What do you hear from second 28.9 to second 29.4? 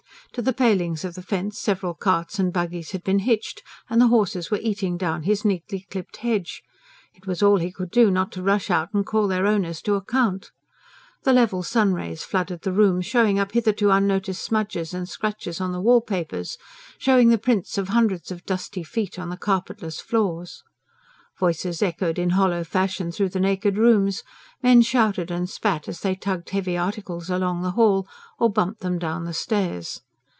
down the